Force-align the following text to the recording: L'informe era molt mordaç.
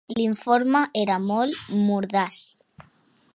L'informe 0.19 0.81
era 1.01 1.19
molt 1.25 1.61
mordaç. 1.91 2.41